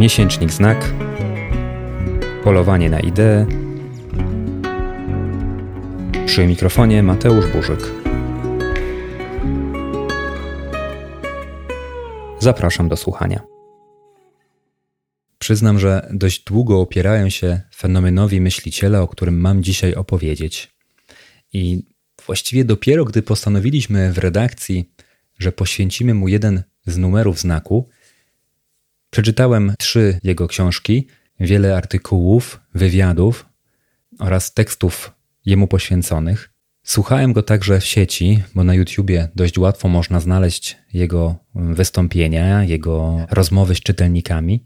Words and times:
Miesięcznik 0.00 0.52
Znak, 0.52 0.94
Polowanie 2.44 2.90
na 2.90 3.00
ideę. 3.00 3.46
Przy 6.26 6.46
mikrofonie 6.46 7.02
Mateusz 7.02 7.46
Burzyk. 7.46 7.80
Zapraszam 12.38 12.88
do 12.88 12.96
słuchania. 12.96 13.42
Przyznam, 15.38 15.78
że 15.78 16.08
dość 16.12 16.44
długo 16.44 16.80
opierałem 16.80 17.30
się 17.30 17.60
fenomenowi 17.76 18.40
myśliciela, 18.40 19.02
o 19.02 19.08
którym 19.08 19.40
mam 19.40 19.62
dzisiaj 19.62 19.94
opowiedzieć. 19.94 20.74
I 21.52 21.82
właściwie 22.26 22.64
dopiero 22.64 23.04
gdy 23.04 23.22
postanowiliśmy 23.22 24.12
w 24.12 24.18
redakcji, 24.18 24.92
że 25.38 25.52
poświęcimy 25.52 26.14
mu 26.14 26.28
jeden 26.28 26.62
z 26.86 26.98
numerów 26.98 27.38
znaku, 27.38 27.88
przeczytałem 29.10 29.74
trzy 29.78 30.20
jego 30.22 30.48
książki, 30.48 31.06
wiele 31.40 31.76
artykułów, 31.76 32.60
wywiadów 32.74 33.46
oraz 34.18 34.54
tekstów 34.54 35.12
jemu 35.46 35.66
poświęconych. 35.66 36.50
Słuchałem 36.82 37.32
go 37.32 37.42
także 37.42 37.80
w 37.80 37.84
sieci, 37.84 38.42
bo 38.54 38.64
na 38.64 38.74
YouTubie 38.74 39.28
dość 39.34 39.58
łatwo 39.58 39.88
można 39.88 40.20
znaleźć 40.20 40.76
jego 40.92 41.36
wystąpienia, 41.54 42.64
jego 42.64 43.26
rozmowy 43.30 43.74
z 43.74 43.80
czytelnikami, 43.80 44.64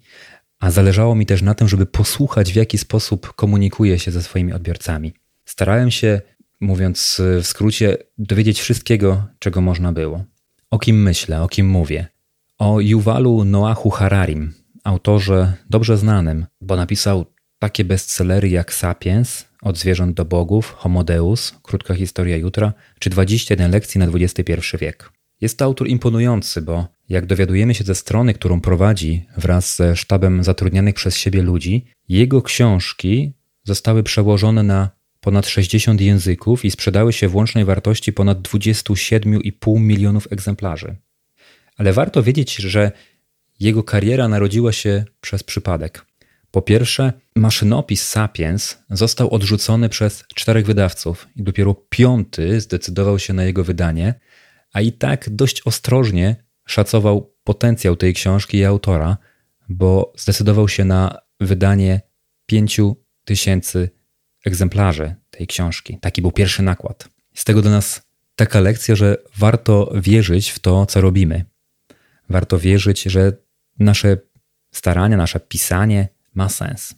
a 0.60 0.70
zależało 0.70 1.14
mi 1.14 1.26
też 1.26 1.42
na 1.42 1.54
tym, 1.54 1.68
żeby 1.68 1.86
posłuchać, 1.86 2.52
w 2.52 2.56
jaki 2.56 2.78
sposób 2.78 3.32
komunikuje 3.32 3.98
się 3.98 4.10
ze 4.10 4.22
swoimi 4.22 4.52
odbiorcami. 4.52 5.14
Starałem 5.44 5.90
się, 5.90 6.20
mówiąc 6.60 7.22
w 7.42 7.46
skrócie, 7.46 7.96
dowiedzieć 8.18 8.60
wszystkiego, 8.60 9.26
czego 9.38 9.60
można 9.60 9.92
było. 9.92 10.24
O 10.70 10.78
kim 10.78 11.02
myślę, 11.02 11.42
o 11.42 11.48
kim 11.48 11.68
mówię. 11.68 12.13
O 12.58 12.80
Yuvalu 12.80 13.44
Noahu 13.44 13.90
Hararim, 13.90 14.54
autorze 14.84 15.52
dobrze 15.70 15.96
znanym, 15.96 16.46
bo 16.60 16.76
napisał 16.76 17.26
takie 17.58 17.84
bestsellery 17.84 18.48
jak 18.48 18.72
Sapiens, 18.72 19.44
Od 19.62 19.78
zwierząt 19.78 20.16
do 20.16 20.24
bogów, 20.24 20.74
Homo 20.76 21.04
Deus, 21.04 21.54
Krótka 21.62 21.94
historia 21.94 22.36
jutra, 22.36 22.72
czy 22.98 23.10
21 23.10 23.70
lekcji 23.70 23.98
na 23.98 24.06
XXI 24.06 24.76
wiek. 24.80 25.12
Jest 25.40 25.58
to 25.58 25.64
autor 25.64 25.88
imponujący, 25.88 26.62
bo 26.62 26.86
jak 27.08 27.26
dowiadujemy 27.26 27.74
się 27.74 27.84
ze 27.84 27.94
strony, 27.94 28.34
którą 28.34 28.60
prowadzi 28.60 29.26
wraz 29.36 29.76
ze 29.76 29.96
sztabem 29.96 30.44
zatrudnianych 30.44 30.94
przez 30.94 31.16
siebie 31.16 31.42
ludzi, 31.42 31.84
jego 32.08 32.42
książki 32.42 33.32
zostały 33.64 34.02
przełożone 34.02 34.62
na 34.62 34.90
ponad 35.20 35.46
60 35.46 36.00
języków 36.00 36.64
i 36.64 36.70
sprzedały 36.70 37.12
się 37.12 37.28
w 37.28 37.36
łącznej 37.36 37.64
wartości 37.64 38.12
ponad 38.12 38.38
27,5 38.38 39.80
milionów 39.80 40.28
egzemplarzy. 40.30 40.96
Ale 41.76 41.92
warto 41.92 42.22
wiedzieć, 42.22 42.56
że 42.56 42.92
jego 43.60 43.82
kariera 43.82 44.28
narodziła 44.28 44.72
się 44.72 45.04
przez 45.20 45.42
przypadek. 45.42 46.06
Po 46.50 46.62
pierwsze, 46.62 47.12
maszynopis 47.36 48.06
Sapiens 48.06 48.78
został 48.90 49.30
odrzucony 49.30 49.88
przez 49.88 50.24
czterech 50.34 50.66
wydawców 50.66 51.28
i 51.36 51.42
dopiero 51.42 51.74
piąty 51.74 52.60
zdecydował 52.60 53.18
się 53.18 53.32
na 53.32 53.44
jego 53.44 53.64
wydanie, 53.64 54.14
a 54.72 54.80
i 54.80 54.92
tak 54.92 55.30
dość 55.30 55.62
ostrożnie 55.62 56.36
szacował 56.66 57.34
potencjał 57.44 57.96
tej 57.96 58.14
książki 58.14 58.58
i 58.58 58.64
autora, 58.64 59.16
bo 59.68 60.12
zdecydował 60.16 60.68
się 60.68 60.84
na 60.84 61.18
wydanie 61.40 62.00
pięciu 62.46 62.96
tysięcy 63.24 63.90
egzemplarzy 64.46 65.14
tej 65.30 65.46
książki. 65.46 65.98
Taki 66.00 66.22
był 66.22 66.32
pierwszy 66.32 66.62
nakład. 66.62 67.08
Z 67.34 67.44
tego 67.44 67.62
do 67.62 67.70
nas 67.70 68.02
taka 68.36 68.60
lekcja, 68.60 68.94
że 68.94 69.16
warto 69.36 69.92
wierzyć 69.94 70.50
w 70.50 70.58
to, 70.58 70.86
co 70.86 71.00
robimy. 71.00 71.44
Warto 72.28 72.58
wierzyć, 72.58 73.02
że 73.02 73.32
nasze 73.78 74.16
starania, 74.70 75.16
nasze 75.16 75.40
pisanie 75.40 76.08
ma 76.34 76.48
sens. 76.48 76.94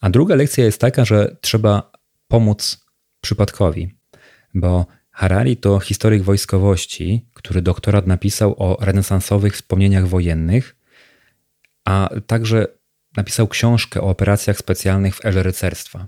A 0.00 0.10
druga 0.10 0.34
lekcja 0.34 0.64
jest 0.64 0.80
taka, 0.80 1.04
że 1.04 1.36
trzeba 1.40 1.92
pomóc 2.28 2.84
przypadkowi, 3.20 3.94
bo 4.54 4.86
Harari 5.10 5.56
to 5.56 5.80
historyk 5.80 6.22
wojskowości, 6.22 7.26
który 7.34 7.62
doktorat 7.62 8.06
napisał 8.06 8.54
o 8.58 8.76
renesansowych 8.80 9.54
wspomnieniach 9.54 10.08
wojennych, 10.08 10.76
a 11.84 12.08
także 12.26 12.66
napisał 13.16 13.48
książkę 13.48 14.00
o 14.00 14.08
operacjach 14.08 14.58
specjalnych 14.58 15.16
w 15.16 15.24
erze 15.24 15.42
rycerstwa. 15.42 16.06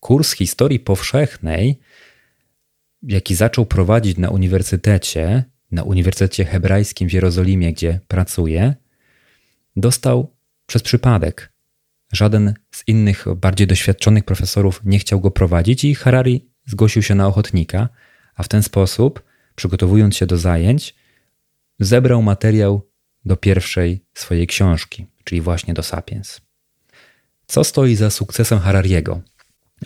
Kurs 0.00 0.32
historii 0.32 0.80
powszechnej, 0.80 1.80
jaki 3.02 3.34
zaczął 3.34 3.66
prowadzić 3.66 4.18
na 4.18 4.30
uniwersytecie, 4.30 5.44
na 5.70 5.82
Uniwersytecie 5.82 6.44
Hebrajskim 6.44 7.08
w 7.08 7.12
Jerozolimie, 7.12 7.72
gdzie 7.72 8.00
pracuje, 8.08 8.74
dostał 9.76 10.36
przez 10.66 10.82
przypadek. 10.82 11.52
Żaden 12.12 12.54
z 12.70 12.82
innych, 12.86 13.24
bardziej 13.36 13.66
doświadczonych 13.66 14.24
profesorów 14.24 14.80
nie 14.84 14.98
chciał 14.98 15.20
go 15.20 15.30
prowadzić 15.30 15.84
i 15.84 15.94
Harari 15.94 16.50
zgłosił 16.66 17.02
się 17.02 17.14
na 17.14 17.26
ochotnika, 17.26 17.88
a 18.34 18.42
w 18.42 18.48
ten 18.48 18.62
sposób, 18.62 19.22
przygotowując 19.54 20.16
się 20.16 20.26
do 20.26 20.38
zajęć, 20.38 20.94
zebrał 21.80 22.22
materiał 22.22 22.90
do 23.24 23.36
pierwszej 23.36 24.04
swojej 24.14 24.46
książki, 24.46 25.06
czyli 25.24 25.40
właśnie 25.40 25.74
do 25.74 25.82
Sapiens. 25.82 26.40
Co 27.46 27.64
stoi 27.64 27.94
za 27.94 28.10
sukcesem 28.10 28.58
Harariego? 28.58 29.20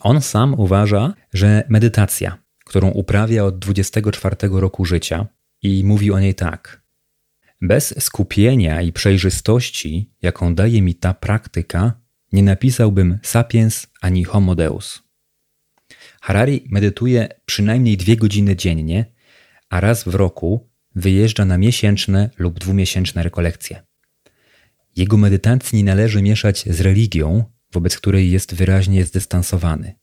On 0.00 0.20
sam 0.20 0.54
uważa, 0.54 1.14
że 1.32 1.64
medytacja, 1.68 2.38
którą 2.64 2.90
uprawia 2.90 3.44
od 3.44 3.58
24 3.58 4.36
roku 4.42 4.84
życia, 4.84 5.26
i 5.62 5.84
mówi 5.84 6.10
o 6.12 6.20
niej 6.20 6.34
tak. 6.34 6.82
Bez 7.60 8.04
skupienia 8.04 8.82
i 8.82 8.92
przejrzystości, 8.92 10.10
jaką 10.22 10.54
daje 10.54 10.82
mi 10.82 10.94
ta 10.94 11.14
praktyka, 11.14 12.00
nie 12.32 12.42
napisałbym 12.42 13.18
Sapiens 13.22 13.86
ani 14.00 14.24
Homo 14.24 14.54
Deus. 14.54 15.02
Harari 16.20 16.64
medytuje 16.70 17.28
przynajmniej 17.46 17.96
dwie 17.96 18.16
godziny 18.16 18.56
dziennie, 18.56 19.04
a 19.68 19.80
raz 19.80 20.04
w 20.04 20.14
roku 20.14 20.70
wyjeżdża 20.94 21.44
na 21.44 21.58
miesięczne 21.58 22.30
lub 22.38 22.58
dwumiesięczne 22.58 23.22
rekolekcje. 23.22 23.82
Jego 24.96 25.16
medytacji 25.16 25.78
nie 25.78 25.84
należy 25.84 26.22
mieszać 26.22 26.64
z 26.66 26.80
religią, 26.80 27.44
wobec 27.72 27.96
której 27.96 28.30
jest 28.30 28.54
wyraźnie 28.54 29.04
zdystansowany. 29.04 29.94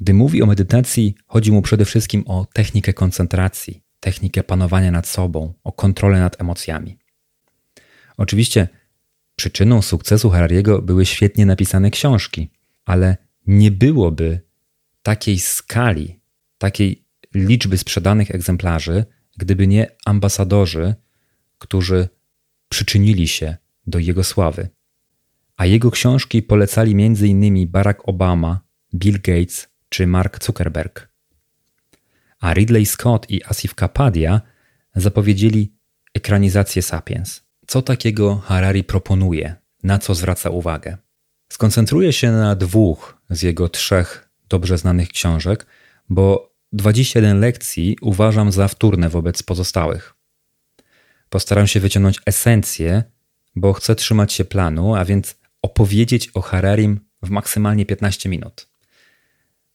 Gdy 0.00 0.14
mówi 0.14 0.42
o 0.42 0.46
medytacji, 0.46 1.14
chodzi 1.26 1.52
mu 1.52 1.62
przede 1.62 1.84
wszystkim 1.84 2.24
o 2.26 2.46
technikę 2.52 2.92
koncentracji, 2.92 3.82
technikę 4.00 4.42
panowania 4.42 4.90
nad 4.90 5.06
sobą, 5.06 5.54
o 5.64 5.72
kontrolę 5.72 6.20
nad 6.20 6.40
emocjami. 6.40 6.98
Oczywiście 8.16 8.68
przyczyną 9.36 9.82
sukcesu 9.82 10.30
Harariego 10.30 10.82
były 10.82 11.06
świetnie 11.06 11.46
napisane 11.46 11.90
książki, 11.90 12.50
ale 12.84 13.16
nie 13.46 13.70
byłoby 13.70 14.40
takiej 15.02 15.38
skali, 15.38 16.20
takiej 16.58 17.04
liczby 17.34 17.78
sprzedanych 17.78 18.30
egzemplarzy, 18.30 19.04
gdyby 19.36 19.66
nie 19.66 19.86
ambasadorzy, 20.04 20.94
którzy 21.58 22.08
przyczynili 22.68 23.28
się 23.28 23.56
do 23.86 23.98
jego 23.98 24.24
sławy. 24.24 24.68
A 25.56 25.66
jego 25.66 25.90
książki 25.90 26.42
polecali 26.42 26.92
m.in. 26.92 27.68
Barack 27.68 28.08
Obama, 28.08 28.60
Bill 28.94 29.20
Gates 29.20 29.68
czy 29.88 30.06
Mark 30.06 30.44
Zuckerberg 30.44 31.08
a 32.40 32.54
Ridley 32.54 32.86
Scott 32.86 33.30
i 33.30 33.44
Asif 33.44 33.74
Kapadia 33.74 34.40
zapowiedzieli 34.94 35.72
ekranizację 36.14 36.82
Sapiens. 36.82 37.42
Co 37.66 37.82
takiego 37.82 38.36
Harari 38.36 38.84
proponuje? 38.84 39.54
Na 39.82 39.98
co 39.98 40.14
zwraca 40.14 40.50
uwagę? 40.50 40.96
Skoncentruję 41.52 42.12
się 42.12 42.32
na 42.32 42.54
dwóch 42.54 43.18
z 43.30 43.42
jego 43.42 43.68
trzech 43.68 44.28
dobrze 44.48 44.78
znanych 44.78 45.08
książek, 45.08 45.66
bo 46.08 46.54
21 46.72 47.40
lekcji 47.40 47.96
uważam 48.00 48.52
za 48.52 48.68
wtórne 48.68 49.08
wobec 49.08 49.42
pozostałych. 49.42 50.14
Postaram 51.28 51.66
się 51.66 51.80
wyciągnąć 51.80 52.20
esencję, 52.26 53.02
bo 53.56 53.72
chcę 53.72 53.94
trzymać 53.94 54.32
się 54.32 54.44
planu, 54.44 54.94
a 54.94 55.04
więc 55.04 55.36
opowiedzieć 55.62 56.30
o 56.34 56.40
Hararim 56.40 57.00
w 57.22 57.30
maksymalnie 57.30 57.86
15 57.86 58.28
minut. 58.28 58.68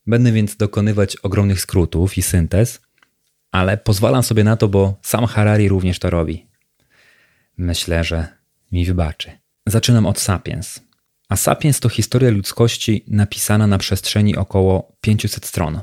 Będę 0.08 0.32
więc 0.32 0.56
dokonywać 0.56 1.16
ogromnych 1.18 1.62
skrótów 1.62 2.18
i 2.18 2.22
syntez, 2.22 2.82
ale 3.52 3.78
pozwalam 3.78 4.24
sobie 4.24 4.44
na 4.44 4.58
to, 4.58 4.68
bo 4.68 5.00
sam 5.02 5.26
Harari 5.26 5.70
również 5.70 6.00
to 6.00 6.10
robi. 6.10 6.48
Myślę, 7.58 8.04
że 8.04 8.28
mi 8.72 8.86
wybaczy. 8.86 9.32
Zaczynam 9.66 10.06
od 10.06 10.20
Sapiens. 10.20 10.82
A 11.30 11.36
Sapiens 11.36 11.80
to 11.80 11.90
historia 11.90 12.32
ludzkości 12.32 13.06
napisana 13.08 13.68
na 13.68 13.78
przestrzeni 13.78 14.38
około 14.38 14.98
500 15.02 15.46
stron. 15.46 15.82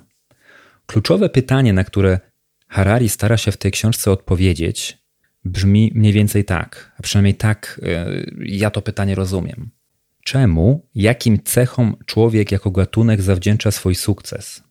Kluczowe 0.87 1.29
pytanie, 1.29 1.73
na 1.73 1.85
które 1.85 2.21
Harari 2.69 3.09
stara 3.09 3.37
się 3.37 3.53
w 3.53 3.57
tej 3.57 3.71
książce 3.71 4.11
odpowiedzieć, 4.11 4.99
brzmi 5.45 5.93
mniej 5.95 6.13
więcej 6.13 6.45
tak, 6.45 6.93
a 6.99 7.03
przynajmniej 7.03 7.35
tak 7.35 7.81
e, 7.83 8.07
ja 8.39 8.71
to 8.71 8.83
pytanie 8.83 9.15
rozumiem. 9.15 9.71
Czemu, 10.25 10.87
jakim 10.95 11.43
cechom 11.43 11.97
człowiek 12.07 12.53
jako 12.53 12.71
gatunek 12.71 13.23
zawdzięcza 13.23 13.71
swój 13.71 13.95
sukces? 13.95 14.63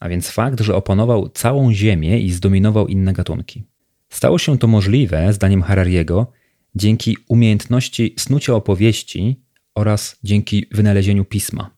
A 0.00 0.08
więc 0.08 0.30
fakt, 0.30 0.60
że 0.60 0.74
opanował 0.74 1.28
całą 1.28 1.72
Ziemię 1.72 2.20
i 2.20 2.30
zdominował 2.30 2.86
inne 2.86 3.12
gatunki. 3.12 3.64
Stało 4.08 4.38
się 4.38 4.58
to 4.58 4.66
możliwe, 4.66 5.32
zdaniem 5.32 5.62
Harariego, 5.62 6.32
dzięki 6.74 7.16
umiejętności 7.28 8.14
snucia 8.18 8.54
opowieści 8.54 9.40
oraz 9.74 10.18
dzięki 10.24 10.66
wynalezieniu 10.72 11.24
pisma. 11.24 11.70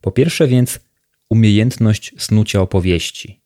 Po 0.00 0.10
pierwsze 0.10 0.48
więc 0.48 0.80
umiejętność 1.28 2.14
snucia 2.18 2.60
opowieści, 2.60 3.40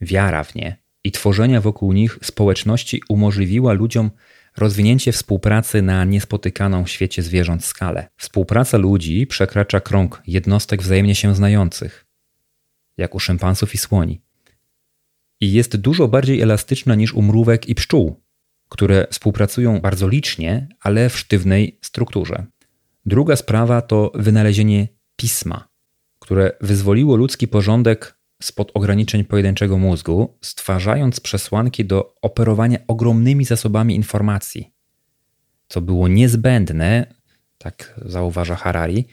wiara 0.00 0.44
w 0.44 0.54
nie 0.54 0.76
i 1.04 1.12
tworzenia 1.12 1.60
wokół 1.60 1.92
nich 1.92 2.18
społeczności 2.22 3.00
umożliwiła 3.08 3.72
ludziom 3.72 4.10
rozwinięcie 4.56 5.12
współpracy 5.12 5.82
na 5.82 6.04
niespotykaną 6.04 6.84
w 6.84 6.90
świecie 6.90 7.22
zwierząt 7.22 7.64
skalę. 7.64 8.08
Współpraca 8.16 8.78
ludzi 8.78 9.26
przekracza 9.26 9.80
krąg 9.80 10.22
jednostek 10.26 10.82
wzajemnie 10.82 11.14
się 11.14 11.34
znających, 11.34 12.06
jak 12.96 13.14
u 13.14 13.20
szympansów 13.20 13.74
i 13.74 13.78
słoni. 13.78 14.20
I 15.40 15.52
jest 15.52 15.76
dużo 15.76 16.08
bardziej 16.08 16.40
elastyczna 16.40 16.94
niż 16.94 17.14
u 17.14 17.22
mrówek 17.22 17.68
i 17.68 17.74
pszczół, 17.74 18.22
które 18.68 19.06
współpracują 19.10 19.80
bardzo 19.80 20.08
licznie, 20.08 20.68
ale 20.80 21.08
w 21.08 21.18
sztywnej 21.18 21.78
strukturze. 21.82 22.46
Druga 23.06 23.36
sprawa 23.36 23.82
to 23.82 24.12
wynalezienie 24.14 24.88
pisma, 25.16 25.68
które 26.18 26.52
wyzwoliło 26.60 27.16
ludzki 27.16 27.48
porządek 27.48 28.15
spod 28.42 28.70
ograniczeń 28.74 29.24
pojedynczego 29.24 29.78
mózgu, 29.78 30.38
stwarzając 30.40 31.20
przesłanki 31.20 31.84
do 31.84 32.14
operowania 32.22 32.78
ogromnymi 32.86 33.44
zasobami 33.44 33.94
informacji, 33.94 34.72
co 35.68 35.80
było 35.80 36.08
niezbędne, 36.08 37.14
tak 37.58 38.00
zauważa 38.04 38.56
Harari, 38.56 39.04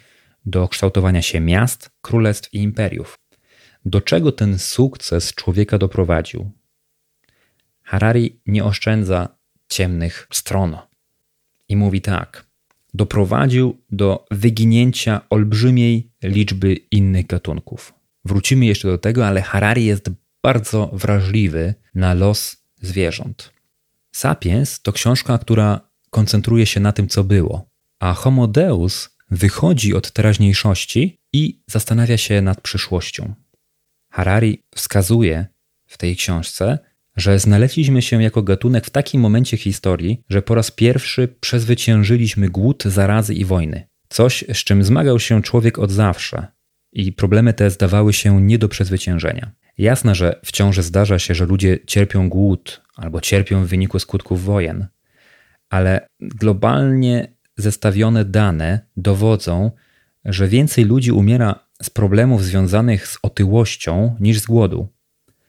do 0.46 0.68
kształtowania 0.68 1.22
się 1.22 1.40
miast, 1.40 1.90
królestw 2.02 2.54
i 2.54 2.58
imperiów. 2.58 3.20
Do 3.86 4.02
czego 4.02 4.32
ten 4.32 4.60
sukces 4.60 5.34
człowieka 5.34 5.78
doprowadził? 5.78 6.52
Harari 7.84 8.40
nie 8.46 8.64
oszczędza 8.64 9.38
ciemnych 9.68 10.28
stron 10.32 10.78
i 11.70 11.76
mówi 11.76 12.02
tak: 12.02 12.46
doprowadził 12.94 13.82
do 13.92 14.26
wyginięcia 14.32 15.22
olbrzymiej 15.30 16.12
liczby 16.24 16.74
innych 16.74 17.28
gatunków. 17.28 17.94
Wrócimy 18.26 18.66
jeszcze 18.66 18.88
do 18.88 18.98
tego, 18.98 19.28
ale 19.28 19.42
Harari 19.42 19.86
jest 19.86 20.10
bardzo 20.44 20.90
wrażliwy 20.94 21.74
na 21.96 22.14
los 22.14 22.58
zwierząt. 22.82 23.54
Sapiens 24.12 24.82
to 24.82 24.94
książka, 24.94 25.38
która 25.38 25.82
koncentruje 26.10 26.66
się 26.66 26.80
na 26.80 26.92
tym, 26.92 27.08
co 27.08 27.24
było, 27.24 27.70
a 28.00 28.14
Homo 28.14 28.48
Deus 28.48 29.10
wychodzi 29.32 29.94
od 29.94 30.12
teraźniejszości 30.12 31.20
i 31.34 31.60
zastanawia 31.68 32.18
się 32.18 32.42
nad 32.42 32.62
przyszłością. 32.62 33.34
Harari 34.10 34.64
wskazuje 34.76 35.46
w 35.88 35.98
tej 35.98 36.16
książce, 36.16 36.80
że 37.16 37.40
znaleźliśmy 37.40 38.02
się 38.02 38.24
jako 38.24 38.44
gatunek 38.44 38.86
w 38.86 38.90
takim 38.90 39.22
momencie 39.22 39.58
historii, 39.58 40.24
że 40.30 40.42
po 40.42 40.56
raz 40.56 40.72
pierwszy 40.72 41.28
przezwyciężyliśmy 41.28 42.50
głód, 42.50 42.84
zarazy 42.86 43.34
i 43.34 43.46
wojny. 43.46 43.88
Coś, 44.10 44.44
z 44.54 44.58
czym 44.58 44.84
zmagał 44.84 45.20
się 45.20 45.42
człowiek 45.42 45.80
od 45.80 45.92
zawsze, 45.92 46.48
i 46.94 47.14
problemy 47.14 47.54
te 47.54 47.70
zdawały 47.70 48.14
się 48.14 48.42
nie 48.42 48.58
do 48.58 48.70
przezwyciężenia. 48.70 49.52
Jasne, 49.78 50.16
że 50.16 50.40
wciąż 50.46 50.78
zdarza 50.78 51.20
się, 51.20 51.36
że 51.36 51.46
ludzie 51.46 51.80
cierpią 51.88 52.30
głód 52.30 52.82
albo 52.96 53.22
cierpią 53.22 53.64
w 53.64 53.68
wyniku 53.68 54.00
skutków 54.00 54.44
wojen, 54.44 54.88
ale 55.70 56.08
globalnie 56.20 57.34
zestawione 57.58 58.26
dane 58.26 58.80
dowodzą, 58.98 59.72
że 60.26 60.48
więcej 60.48 60.86
ludzi 60.86 61.12
umiera 61.12 61.68
z 61.82 61.90
problemów 61.90 62.44
związanych 62.44 63.08
z 63.08 63.18
otyłością 63.22 64.16
niż 64.20 64.40
z 64.40 64.46
głodu, 64.46 64.88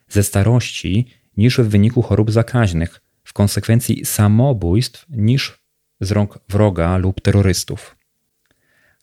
ze 0.08 0.22
starości 0.22 1.06
niż 1.36 1.58
w 1.58 1.68
wyniku 1.68 2.02
chorób 2.02 2.30
zakaźnych, 2.30 3.00
w 3.24 3.32
konsekwencji 3.32 4.04
samobójstw 4.04 5.06
niż 5.08 5.64
z 6.00 6.12
rąk 6.12 6.38
wroga 6.48 6.96
lub 6.96 7.20
terrorystów. 7.20 7.96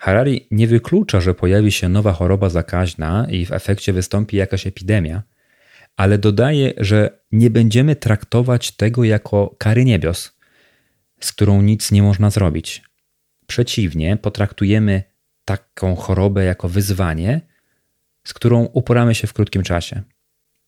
Harari 0.02 0.48
nie 0.52 0.68
wyklucza, 0.68 1.22
że 1.22 1.34
pojawi 1.34 1.72
się 1.72 1.90
nowa 1.90 2.14
choroba 2.14 2.50
zakaźna 2.50 3.28
i 3.30 3.46
w 3.46 3.52
efekcie 3.52 3.94
wystąpi 3.94 4.38
jakaś 4.38 4.68
epidemia, 4.68 5.24
ale 5.98 6.18
dodaje, 6.18 6.74
że 6.78 7.20
nie 7.32 7.50
będziemy 7.50 7.96
traktować 7.96 8.72
tego 8.72 9.04
jako 9.04 9.56
kary 9.58 9.86
niebios, 9.86 10.38
z 11.20 11.32
którą 11.32 11.62
nic 11.62 11.92
nie 11.92 12.04
można 12.04 12.30
zrobić. 12.30 12.84
Przeciwnie, 13.48 14.18
potraktujemy 14.18 15.04
taką 15.46 15.96
chorobę 15.96 16.44
jako 16.44 16.70
wyzwanie, 16.70 17.42
z 18.24 18.34
którą 18.34 18.64
uporamy 18.64 19.16
się 19.16 19.28
w 19.28 19.34
krótkim 19.34 19.64
czasie. 19.64 20.02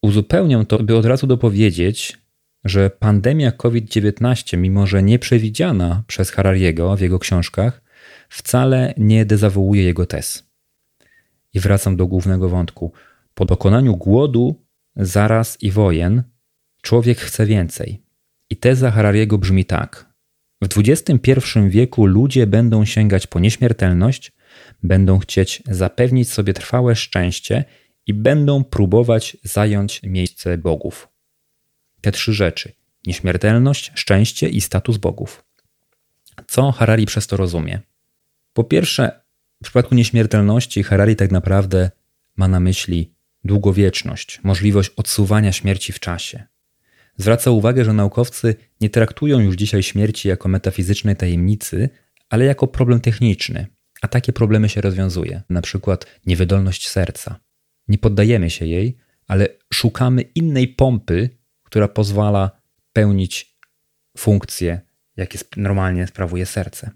Uzupełniam 0.01 0.65
to, 0.65 0.79
by 0.79 0.95
od 0.95 1.05
razu 1.05 1.27
dopowiedzieć, 1.27 2.17
że 2.65 2.89
pandemia 2.89 3.51
COVID-19, 3.51 4.57
mimo 4.57 4.87
że 4.87 5.03
nie 5.03 5.19
przewidziana 5.19 6.03
przez 6.07 6.31
Harariego 6.31 6.95
w 6.95 7.01
jego 7.01 7.19
książkach, 7.19 7.82
wcale 8.33 8.93
nie 8.97 9.25
dezawuuje 9.25 9.83
jego 9.83 10.05
tez. 10.05 10.43
I 11.53 11.59
wracam 11.59 11.95
do 11.95 12.07
głównego 12.07 12.49
wątku. 12.49 12.93
Po 13.33 13.45
dokonaniu 13.45 13.97
głodu, 13.97 14.65
zaraz 14.95 15.63
i 15.63 15.71
wojen, 15.71 16.23
człowiek 16.81 17.19
chce 17.19 17.45
więcej. 17.45 18.03
I 18.49 18.57
teza 18.57 18.91
Harariego 18.91 19.37
brzmi 19.37 19.65
tak. 19.65 20.13
W 20.61 20.67
XXI 20.77 21.39
wieku 21.67 22.05
ludzie 22.05 22.47
będą 22.47 22.85
sięgać 22.85 23.27
po 23.27 23.39
nieśmiertelność, 23.39 24.31
będą 24.83 25.19
chcieć 25.19 25.63
zapewnić 25.65 26.29
sobie 26.29 26.53
trwałe 26.53 26.95
szczęście 26.95 27.65
i 28.07 28.13
będą 28.13 28.63
próbować 28.63 29.37
zająć 29.43 30.03
miejsce 30.03 30.57
bogów. 30.57 31.07
Te 32.01 32.11
trzy 32.11 32.33
rzeczy: 32.33 32.71
nieśmiertelność, 33.07 33.91
szczęście 33.95 34.49
i 34.49 34.61
status 34.61 34.97
bogów. 34.97 35.43
Co 36.47 36.71
Harari 36.71 37.05
przez 37.05 37.27
to 37.27 37.37
rozumie? 37.37 37.81
Po 38.53 38.63
pierwsze, 38.63 39.21
w 39.61 39.63
przypadku 39.63 39.95
nieśmiertelności 39.95 40.83
Harari 40.83 41.15
tak 41.15 41.31
naprawdę 41.31 41.91
ma 42.35 42.47
na 42.47 42.59
myśli 42.59 43.13
długowieczność, 43.43 44.39
możliwość 44.43 44.89
odsuwania 44.89 45.51
śmierci 45.51 45.93
w 45.93 45.99
czasie. 45.99 46.43
Zwraca 47.17 47.51
uwagę, 47.51 47.85
że 47.85 47.93
naukowcy 47.93 48.55
nie 48.81 48.89
traktują 48.89 49.39
już 49.39 49.55
dzisiaj 49.55 49.83
śmierci 49.83 50.27
jako 50.27 50.49
metafizycznej 50.49 51.15
tajemnicy, 51.15 51.89
ale 52.29 52.45
jako 52.45 52.67
problem 52.67 52.99
techniczny, 52.99 53.67
a 54.01 54.07
takie 54.07 54.33
problemy 54.33 54.69
się 54.69 54.81
rozwiązuje, 54.81 55.41
na 55.49 55.61
przykład 55.61 56.05
niewydolność 56.25 56.89
serca. 56.89 57.39
Nie 57.87 57.97
poddajemy 57.97 58.49
się 58.49 58.65
jej, 58.65 58.97
ale 59.27 59.47
szukamy 59.73 60.21
innej 60.21 60.67
pompy, 60.67 61.29
która 61.63 61.87
pozwala 61.87 62.51
pełnić 62.93 63.57
funkcje, 64.17 64.81
jakie 65.17 65.39
normalnie 65.57 66.07
sprawuje 66.07 66.45
serce. 66.45 66.91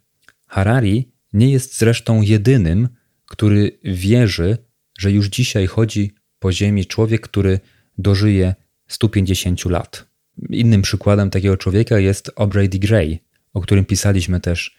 Harari 0.48 1.12
nie 1.34 1.52
jest 1.52 1.78
zresztą 1.78 2.22
jedynym, 2.22 2.90
który 3.26 3.80
wierzy, 3.84 4.58
że 5.00 5.12
już 5.12 5.28
dzisiaj 5.28 5.68
chodzi 5.68 6.16
po 6.40 6.52
Ziemi 6.52 6.86
człowiek, 6.86 7.22
który 7.22 7.60
dożyje 7.98 8.56
150 8.88 9.66
lat. 9.66 10.08
Innym 10.50 10.82
przykładem 10.82 11.30
takiego 11.30 11.58
człowieka 11.58 12.00
jest 12.00 12.32
Aubrey 12.36 12.70
de 12.70 12.80
Grey, 12.80 13.20
o 13.54 13.62
którym 13.62 13.86
pisaliśmy 13.86 14.40
też 14.40 14.78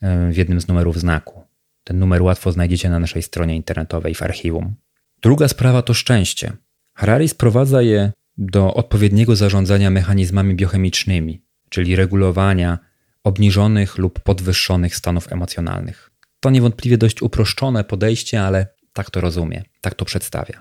e, 0.00 0.30
w 0.32 0.36
jednym 0.36 0.60
z 0.60 0.68
numerów 0.68 1.00
znaku. 1.00 1.42
Ten 1.84 1.98
numer 1.98 2.22
łatwo 2.22 2.52
znajdziecie 2.52 2.90
na 2.90 2.98
naszej 2.98 3.22
stronie 3.22 3.56
internetowej 3.56 4.14
w 4.14 4.22
archiwum. 4.22 4.74
Druga 5.22 5.48
sprawa 5.48 5.82
to 5.82 5.94
szczęście. 5.94 6.52
Harari 6.94 7.28
sprowadza 7.28 7.82
je 7.82 8.12
do 8.38 8.74
odpowiedniego 8.74 9.36
zarządzania 9.36 9.90
mechanizmami 9.90 10.54
biochemicznymi, 10.54 11.42
czyli 11.68 11.96
regulowania 11.96 12.78
obniżonych 13.24 13.98
lub 13.98 14.20
podwyższonych 14.20 14.96
stanów 14.96 15.32
emocjonalnych. 15.32 16.10
To 16.40 16.50
niewątpliwie 16.50 16.98
dość 16.98 17.22
uproszczone 17.22 17.84
podejście, 17.84 18.42
ale 18.42 18.66
tak 18.92 19.10
to 19.10 19.20
rozumie, 19.20 19.64
tak 19.80 19.94
to 19.94 20.04
przedstawia. 20.04 20.60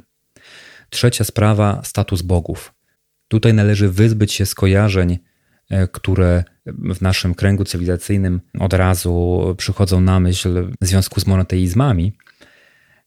Trzecia 0.90 1.24
sprawa 1.24 1.82
status 1.84 2.22
bogów. 2.22 2.74
Tutaj 3.28 3.54
należy 3.54 3.90
wyzbyć 3.90 4.34
się 4.34 4.46
skojarzeń, 4.46 5.20
e, 5.70 5.88
które 5.88 6.44
w 6.66 7.02
naszym 7.02 7.36
kręgu 7.36 7.64
cywilizacyjnym 7.64 8.42
od 8.60 8.74
razu 8.74 9.44
przychodzą 9.58 10.02
na 10.02 10.20
myśl 10.20 10.72
w 10.82 10.86
związku 10.86 11.20
z 11.20 11.28
monoteizmami. 11.28 12.18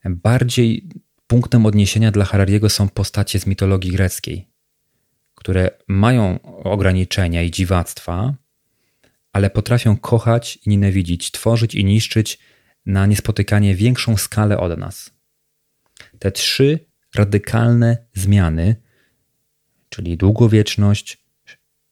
Bardziej 0.05 0.89
punktem 1.27 1.67
odniesienia 1.67 2.11
dla 2.11 2.25
Harariego 2.25 2.69
są 2.69 2.89
postacie 2.89 3.41
z 3.41 3.47
mitologii 3.47 3.93
greckiej, 3.93 4.49
które 5.35 5.71
mają 5.89 6.43
ograniczenia 6.65 7.43
i 7.43 7.51
dziwactwa, 7.51 8.35
ale 9.37 9.51
potrafią 9.51 9.97
kochać 9.97 10.57
i 10.57 10.69
nienawidzić, 10.69 11.31
tworzyć 11.31 11.75
i 11.75 11.85
niszczyć 11.85 12.39
na 12.87 13.07
niespotykanie 13.07 13.75
większą 13.75 14.17
skalę 14.17 14.59
od 14.59 14.79
nas. 14.79 15.11
Te 16.19 16.33
trzy 16.33 16.79
radykalne 17.15 18.07
zmiany, 18.15 18.77
czyli 19.89 20.17
długowieczność, 20.17 21.25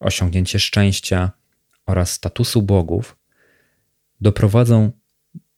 osiągnięcie 0.00 0.58
szczęścia 0.58 1.32
oraz 1.86 2.12
statusu 2.12 2.62
bogów, 2.62 3.16
doprowadzą, 4.20 4.92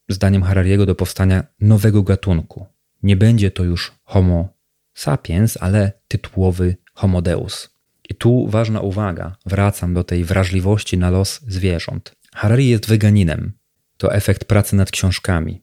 zdaniem 0.08 0.42
Harariego, 0.42 0.86
do 0.86 0.94
powstania 0.94 1.46
nowego 1.60 2.02
gatunku. 2.02 2.66
Nie 3.02 3.16
będzie 3.16 3.50
to 3.50 3.64
już 3.64 3.92
Homo 4.04 4.48
sapiens, 4.94 5.58
ale 5.60 5.92
tytułowy 6.08 6.76
Homo 6.94 7.22
Deus. 7.22 7.75
I 8.10 8.14
tu 8.14 8.46
ważna 8.46 8.80
uwaga, 8.80 9.36
wracam 9.46 9.94
do 9.94 10.04
tej 10.04 10.24
wrażliwości 10.24 10.98
na 10.98 11.10
los 11.10 11.40
zwierząt. 11.48 12.12
Harari 12.34 12.68
jest 12.68 12.86
weganinem. 12.86 13.52
To 13.96 14.14
efekt 14.14 14.44
pracy 14.44 14.76
nad 14.76 14.90
książkami. 14.90 15.62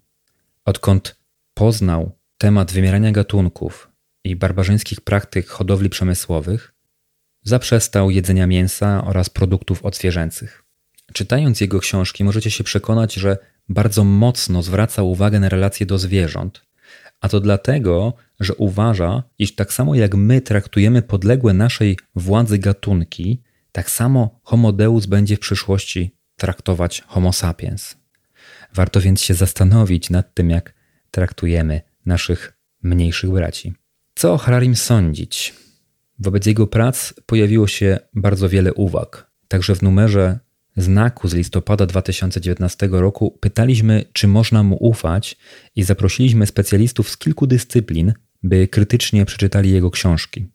Odkąd 0.65 1.15
poznał 1.53 2.17
temat 2.37 2.71
wymierania 2.71 3.11
gatunków 3.11 3.89
i 4.23 4.35
barbarzyńskich 4.35 5.01
praktyk 5.01 5.47
hodowli 5.47 5.89
przemysłowych, 5.89 6.73
zaprzestał 7.43 8.11
jedzenia 8.11 8.47
mięsa 8.47 9.05
oraz 9.05 9.29
produktów 9.29 9.85
odzwierzęcych. 9.85 10.63
Czytając 11.13 11.61
jego 11.61 11.79
książki, 11.79 12.23
możecie 12.23 12.51
się 12.51 12.63
przekonać, 12.63 13.13
że 13.13 13.37
bardzo 13.69 14.03
mocno 14.03 14.63
zwraca 14.63 15.03
uwagę 15.03 15.39
na 15.39 15.49
relacje 15.49 15.85
do 15.85 15.97
zwierząt, 15.97 16.65
a 17.23 17.29
to 17.29 17.39
dlatego, 17.39 18.13
że 18.39 18.55
uważa, 18.55 19.23
iż 19.39 19.55
tak 19.55 19.73
samo 19.73 19.95
jak 19.95 20.15
my 20.15 20.41
traktujemy 20.41 21.01
podległe 21.01 21.53
naszej 21.53 21.97
władzy 22.15 22.57
gatunki, 22.57 23.41
tak 23.71 23.89
samo 23.91 24.39
Homo 24.43 24.71
Deus 24.71 25.05
będzie 25.05 25.35
w 25.35 25.39
przyszłości 25.39 26.15
traktować 26.35 27.03
Homo 27.07 27.33
sapiens. 27.33 27.95
Warto 28.73 29.01
więc 29.01 29.21
się 29.21 29.33
zastanowić 29.33 30.09
nad 30.09 30.33
tym, 30.33 30.49
jak 30.49 30.73
traktujemy 31.11 31.81
naszych 32.05 32.57
mniejszych 32.81 33.31
braci. 33.31 33.73
Co 34.15 34.33
o 34.33 34.37
Hararim 34.37 34.75
sądzić? 34.75 35.53
Wobec 36.19 36.45
jego 36.45 36.67
prac 36.67 37.13
pojawiło 37.25 37.67
się 37.67 37.99
bardzo 38.13 38.49
wiele 38.49 38.73
uwag. 38.73 39.31
Także 39.47 39.75
w 39.75 39.81
numerze 39.81 40.39
znaku 40.77 41.27
z 41.27 41.33
listopada 41.33 41.85
2019 41.85 42.89
roku 42.91 43.37
pytaliśmy, 43.39 44.05
czy 44.13 44.27
można 44.27 44.63
mu 44.63 44.75
ufać 44.75 45.37
i 45.75 45.83
zaprosiliśmy 45.83 46.45
specjalistów 46.45 47.09
z 47.09 47.17
kilku 47.17 47.47
dyscyplin, 47.47 48.13
by 48.43 48.67
krytycznie 48.67 49.25
przeczytali 49.25 49.71
jego 49.71 49.91
książki. 49.91 50.45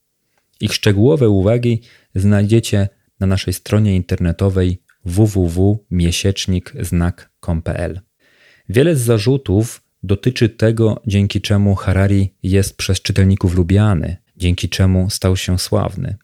Ich 0.61 0.75
szczegółowe 0.75 1.29
uwagi 1.29 1.83
znajdziecie 2.15 2.89
na 3.21 3.27
naszej 3.27 3.55
stronie 3.55 3.97
internetowej 3.97 4.83
www.miesiecznikznak.com.pl. 5.05 8.01
Wiele 8.69 8.97
z 8.97 9.01
zarzutów 9.01 9.83
dotyczy 10.03 10.49
tego, 10.49 11.03
dzięki 11.07 11.41
czemu 11.41 11.75
Harari 11.75 12.35
jest 12.43 12.77
przez 12.77 13.03
czytelników 13.03 13.55
lubiany, 13.55 14.17
dzięki 14.37 14.69
czemu 14.69 15.11
stał 15.11 15.37
się 15.37 15.59
sławny. 15.59 16.17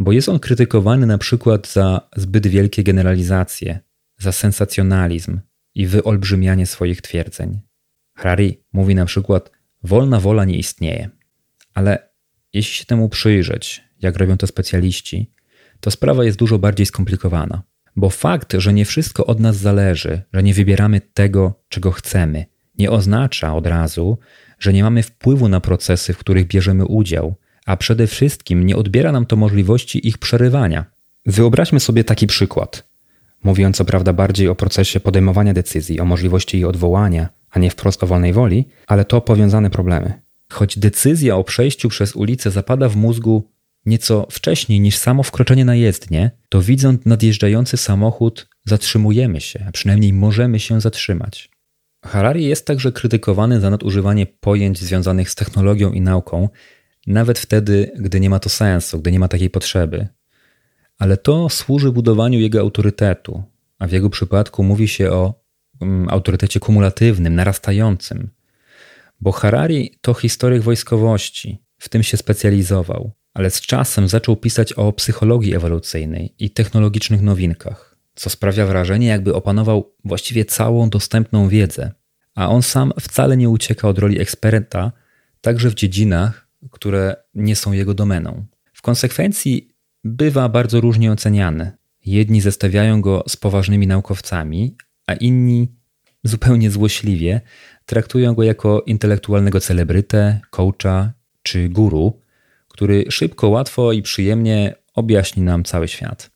Bo 0.00 0.12
jest 0.12 0.28
on 0.28 0.38
krytykowany 0.38 1.06
na 1.06 1.18
przykład 1.18 1.68
za 1.68 2.08
zbyt 2.16 2.46
wielkie 2.46 2.82
generalizacje, 2.82 3.80
za 4.18 4.32
sensacjonalizm 4.32 5.40
i 5.74 5.86
wyolbrzymianie 5.86 6.66
swoich 6.66 7.02
twierdzeń. 7.02 7.60
Harari 8.16 8.64
mówi 8.72 8.94
na 8.94 9.04
przykład: 9.04 9.50
Wolna 9.82 10.20
wola 10.20 10.44
nie 10.44 10.58
istnieje. 10.58 11.08
Ale 11.74 12.10
jeśli 12.52 12.74
się 12.74 12.84
temu 12.84 13.08
przyjrzeć, 13.08 13.84
jak 14.02 14.16
robią 14.16 14.36
to 14.36 14.46
specjaliści, 14.46 15.32
to 15.80 15.90
sprawa 15.90 16.24
jest 16.24 16.38
dużo 16.38 16.58
bardziej 16.58 16.86
skomplikowana. 16.86 17.62
Bo 17.96 18.10
fakt, 18.10 18.52
że 18.58 18.72
nie 18.72 18.84
wszystko 18.84 19.26
od 19.26 19.40
nas 19.40 19.56
zależy, 19.56 20.22
że 20.32 20.42
nie 20.42 20.54
wybieramy 20.54 21.00
tego, 21.00 21.62
czego 21.68 21.90
chcemy, 21.90 22.46
nie 22.78 22.90
oznacza 22.90 23.54
od 23.54 23.66
razu, 23.66 24.18
że 24.58 24.72
nie 24.72 24.82
mamy 24.82 25.02
wpływu 25.02 25.48
na 25.48 25.60
procesy, 25.60 26.12
w 26.12 26.18
których 26.18 26.46
bierzemy 26.46 26.86
udział, 26.86 27.34
a 27.66 27.76
przede 27.76 28.06
wszystkim 28.06 28.66
nie 28.66 28.76
odbiera 28.76 29.12
nam 29.12 29.26
to 29.26 29.36
możliwości 29.36 30.08
ich 30.08 30.18
przerywania. 30.18 30.84
Wyobraźmy 31.26 31.80
sobie 31.80 32.04
taki 32.04 32.26
przykład. 32.26 32.88
Mówiąc 33.44 33.76
co 33.76 33.84
prawda 33.84 34.12
bardziej 34.12 34.48
o 34.48 34.54
procesie 34.54 35.00
podejmowania 35.00 35.54
decyzji, 35.54 36.00
o 36.00 36.04
możliwości 36.04 36.56
jej 36.56 36.64
odwołania, 36.64 37.28
a 37.50 37.58
nie 37.58 37.70
wprost 37.70 38.04
o 38.04 38.06
wolnej 38.06 38.32
woli, 38.32 38.68
ale 38.86 39.04
to 39.04 39.20
powiązane 39.20 39.70
problemy. 39.70 40.22
Choć 40.52 40.78
decyzja 40.78 41.36
o 41.36 41.44
przejściu 41.44 41.88
przez 41.88 42.16
ulicę 42.16 42.50
zapada 42.50 42.88
w 42.88 42.96
mózgu 42.96 43.50
nieco 43.86 44.26
wcześniej 44.30 44.80
niż 44.80 44.96
samo 44.96 45.22
wkroczenie 45.22 45.64
na 45.64 45.74
jezdnię, 45.74 46.30
to 46.48 46.62
widząc 46.62 47.06
nadjeżdżający 47.06 47.76
samochód, 47.76 48.48
zatrzymujemy 48.64 49.40
się, 49.40 49.64
a 49.68 49.72
przynajmniej 49.72 50.12
możemy 50.12 50.60
się 50.60 50.80
zatrzymać. 50.80 51.50
Harari 52.04 52.44
jest 52.44 52.66
także 52.66 52.92
krytykowany 52.92 53.60
za 53.60 53.70
nadużywanie 53.70 54.26
pojęć 54.26 54.78
związanych 54.78 55.30
z 55.30 55.34
technologią 55.34 55.92
i 55.92 56.00
nauką, 56.00 56.48
nawet 57.06 57.38
wtedy, 57.38 57.92
gdy 57.98 58.20
nie 58.20 58.30
ma 58.30 58.38
to 58.38 58.48
sensu, 58.48 59.00
gdy 59.00 59.12
nie 59.12 59.18
ma 59.18 59.28
takiej 59.28 59.50
potrzeby. 59.50 60.08
Ale 60.98 61.16
to 61.16 61.48
służy 61.48 61.92
budowaniu 61.92 62.40
jego 62.40 62.60
autorytetu, 62.60 63.42
a 63.78 63.86
w 63.86 63.92
jego 63.92 64.10
przypadku 64.10 64.62
mówi 64.62 64.88
się 64.88 65.10
o 65.10 65.34
um, 65.80 66.08
autorytecie 66.10 66.60
kumulatywnym, 66.60 67.34
narastającym. 67.34 68.30
Bo 69.20 69.32
Harari 69.32 69.98
to 70.00 70.14
historyk 70.14 70.62
wojskowości, 70.62 71.58
w 71.78 71.88
tym 71.88 72.02
się 72.02 72.16
specjalizował, 72.16 73.12
ale 73.34 73.50
z 73.50 73.60
czasem 73.60 74.08
zaczął 74.08 74.36
pisać 74.36 74.72
o 74.72 74.92
psychologii 74.92 75.54
ewolucyjnej 75.54 76.34
i 76.38 76.50
technologicznych 76.50 77.22
nowinkach, 77.22 77.96
co 78.14 78.30
sprawia 78.30 78.66
wrażenie, 78.66 79.06
jakby 79.06 79.34
opanował 79.34 79.94
właściwie 80.04 80.44
całą 80.44 80.90
dostępną 80.90 81.48
wiedzę, 81.48 81.92
a 82.34 82.48
on 82.48 82.62
sam 82.62 82.92
wcale 83.00 83.36
nie 83.36 83.48
ucieka 83.48 83.88
od 83.88 83.98
roli 83.98 84.20
eksperta, 84.20 84.92
także 85.40 85.70
w 85.70 85.74
dziedzinach, 85.74 86.49
które 86.70 87.16
nie 87.34 87.56
są 87.56 87.72
jego 87.72 87.94
domeną. 87.94 88.44
W 88.72 88.82
konsekwencji 88.82 89.70
bywa 90.04 90.48
bardzo 90.48 90.80
różnie 90.80 91.12
oceniany. 91.12 91.72
Jedni 92.06 92.40
zestawiają 92.40 93.00
go 93.00 93.24
z 93.28 93.36
poważnymi 93.36 93.86
naukowcami, 93.86 94.76
a 95.06 95.14
inni 95.14 95.68
zupełnie 96.24 96.70
złośliwie 96.70 97.40
traktują 97.86 98.34
go 98.34 98.42
jako 98.42 98.82
intelektualnego 98.86 99.60
celebrytę, 99.60 100.40
coacha 100.50 101.12
czy 101.42 101.68
guru, 101.68 102.20
który 102.68 103.04
szybko, 103.10 103.48
łatwo 103.48 103.92
i 103.92 104.02
przyjemnie 104.02 104.74
objaśni 104.94 105.42
nam 105.42 105.64
cały 105.64 105.88
świat. 105.88 106.30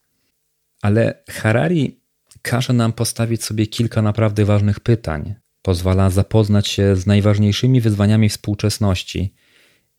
Ale 0.83 1.23
Harari 1.31 2.01
każe 2.43 2.73
nam 2.73 2.93
postawić 2.93 3.45
sobie 3.45 3.67
kilka 3.67 4.03
naprawdę 4.03 4.45
ważnych 4.45 4.81
pytań. 4.81 5.35
Pozwala 5.63 6.11
zapoznać 6.11 6.69
się 6.69 6.97
z 6.97 7.07
najważniejszymi 7.07 7.81
wyzwaniami 7.81 8.29
współczesności 8.29 9.35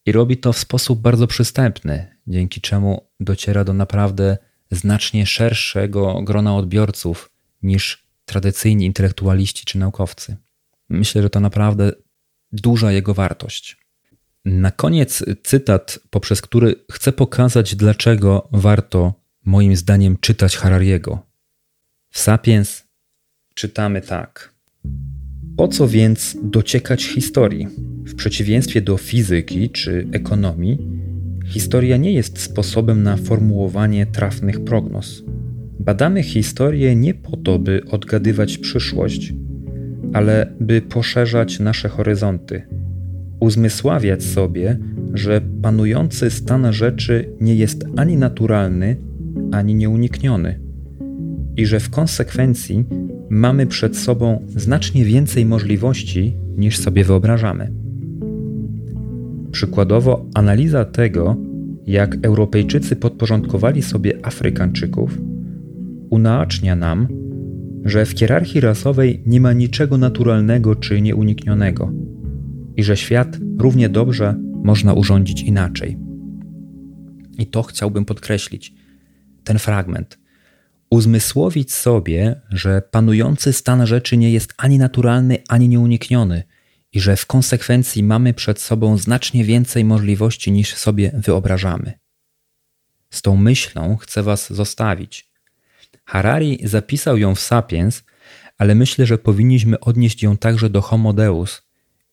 i 0.05 0.11
robi 0.11 0.37
to 0.37 0.53
w 0.53 0.57
sposób 0.57 1.01
bardzo 1.01 1.27
przystępny, 1.27 2.17
dzięki 2.27 2.61
czemu 2.61 3.07
dociera 3.19 3.63
do 3.63 3.73
naprawdę 3.73 4.37
znacznie 4.71 5.25
szerszego 5.25 6.21
grona 6.21 6.55
odbiorców 6.55 7.31
niż 7.63 8.05
tradycyjni 8.25 8.85
intelektualiści 8.85 9.65
czy 9.65 9.77
naukowcy. 9.77 10.37
Myślę, 10.89 11.21
że 11.21 11.29
to 11.29 11.39
naprawdę 11.39 11.91
duża 12.51 12.91
jego 12.91 13.13
wartość. 13.13 13.77
Na 14.45 14.71
koniec 14.71 15.23
cytat, 15.43 15.99
poprzez 16.09 16.41
który 16.41 16.75
chcę 16.91 17.11
pokazać, 17.11 17.75
dlaczego 17.75 18.47
warto, 18.51 19.13
moim 19.45 19.75
zdaniem, 19.75 20.17
czytać 20.21 20.57
Harariego. 20.57 21.19
W 22.09 22.19
Sapiens 22.19 22.83
czytamy 23.53 24.01
tak. 24.01 24.53
Po 25.57 25.67
co 25.67 25.87
więc 25.87 26.37
dociekać 26.43 27.05
historii? 27.05 27.94
W 28.05 28.15
przeciwieństwie 28.15 28.81
do 28.81 28.97
fizyki 28.97 29.69
czy 29.69 30.07
ekonomii, 30.11 30.77
historia 31.45 31.97
nie 31.97 32.13
jest 32.13 32.39
sposobem 32.39 33.03
na 33.03 33.17
formułowanie 33.17 34.05
trafnych 34.05 34.63
prognoz. 34.63 35.23
Badamy 35.79 36.23
historię 36.23 36.95
nie 36.95 37.13
po 37.13 37.37
to, 37.37 37.59
by 37.59 37.81
odgadywać 37.91 38.57
przyszłość, 38.57 39.33
ale 40.13 40.53
by 40.59 40.81
poszerzać 40.81 41.59
nasze 41.59 41.89
horyzonty, 41.89 42.61
uzmysławiać 43.39 44.23
sobie, 44.23 44.79
że 45.13 45.41
panujący 45.61 46.29
stan 46.29 46.73
rzeczy 46.73 47.29
nie 47.41 47.55
jest 47.55 47.85
ani 47.95 48.17
naturalny, 48.17 48.97
ani 49.51 49.75
nieunikniony 49.75 50.59
i 51.57 51.65
że 51.65 51.79
w 51.79 51.89
konsekwencji 51.89 52.85
mamy 53.29 53.67
przed 53.67 53.97
sobą 53.97 54.45
znacznie 54.47 55.05
więcej 55.05 55.45
możliwości 55.45 56.37
niż 56.57 56.77
sobie 56.77 57.03
wyobrażamy. 57.03 57.84
Przykładowo, 59.55 60.25
analiza 60.33 60.85
tego, 60.85 61.37
jak 61.87 62.17
Europejczycy 62.25 62.95
podporządkowali 62.95 63.81
sobie 63.81 64.25
Afrykańczyków, 64.25 65.17
unaocznia 66.09 66.75
nam, 66.75 67.07
że 67.85 68.05
w 68.05 68.19
hierarchii 68.19 68.61
rasowej 68.61 69.23
nie 69.25 69.41
ma 69.41 69.53
niczego 69.53 69.97
naturalnego 69.97 70.75
czy 70.75 71.01
nieuniknionego 71.01 71.91
i 72.75 72.83
że 72.83 72.97
świat 72.97 73.37
równie 73.57 73.89
dobrze 73.89 74.35
można 74.63 74.93
urządzić 74.93 75.41
inaczej. 75.41 75.97
I 77.37 77.47
to 77.47 77.63
chciałbym 77.63 78.05
podkreślić. 78.05 78.73
Ten 79.43 79.59
fragment. 79.59 80.19
Uzmysłowić 80.89 81.73
sobie, 81.73 82.41
że 82.49 82.81
panujący 82.91 83.53
stan 83.53 83.87
rzeczy 83.87 84.17
nie 84.17 84.31
jest 84.31 84.53
ani 84.57 84.77
naturalny, 84.77 85.37
ani 85.49 85.69
nieunikniony 85.69 86.43
i 86.95 86.99
że 86.99 87.15
w 87.15 87.25
konsekwencji 87.25 88.03
mamy 88.03 88.33
przed 88.33 88.61
sobą 88.61 88.97
znacznie 88.97 89.43
więcej 89.43 89.85
możliwości 89.85 90.51
niż 90.51 90.75
sobie 90.75 91.11
wyobrażamy. 91.13 91.93
Z 93.09 93.21
tą 93.21 93.35
myślą 93.35 93.97
chcę 93.97 94.23
Was 94.23 94.53
zostawić. 94.53 95.29
Harari 96.05 96.59
zapisał 96.63 97.17
ją 97.17 97.35
w 97.35 97.39
Sapiens, 97.39 98.03
ale 98.57 98.75
myślę, 98.75 99.05
że 99.05 99.17
powinniśmy 99.17 99.79
odnieść 99.79 100.23
ją 100.23 100.37
także 100.37 100.69
do 100.69 100.81
Homo 100.81 101.13
Deus 101.13 101.61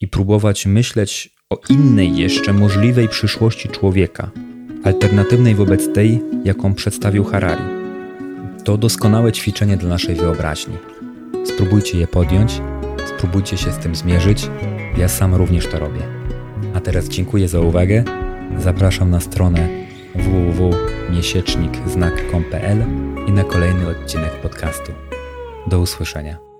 i 0.00 0.08
próbować 0.08 0.66
myśleć 0.66 1.34
o 1.50 1.60
innej 1.68 2.16
jeszcze 2.16 2.52
możliwej 2.52 3.08
przyszłości 3.08 3.68
człowieka, 3.68 4.30
alternatywnej 4.84 5.54
wobec 5.54 5.92
tej, 5.94 6.20
jaką 6.44 6.74
przedstawił 6.74 7.24
Harari. 7.24 7.64
To 8.64 8.76
doskonałe 8.76 9.32
ćwiczenie 9.32 9.76
dla 9.76 9.88
naszej 9.88 10.14
wyobraźni. 10.14 10.74
Spróbujcie 11.44 11.98
je 11.98 12.06
podjąć, 12.06 12.60
spróbujcie 13.16 13.56
się 13.56 13.72
z 13.72 13.78
tym 13.78 13.94
zmierzyć. 13.94 14.48
Ja 14.96 15.08
sam 15.08 15.34
również 15.34 15.66
to 15.66 15.78
robię. 15.78 16.00
A 16.74 16.80
teraz 16.80 17.08
dziękuję 17.08 17.48
za 17.48 17.60
uwagę. 17.60 18.04
Zapraszam 18.58 19.10
na 19.10 19.20
stronę 19.20 19.68
www.miesiecznikznak.pl 20.14 22.84
i 23.28 23.32
na 23.32 23.44
kolejny 23.44 23.88
odcinek 23.88 24.40
podcastu. 24.40 24.92
Do 25.66 25.80
usłyszenia. 25.80 26.51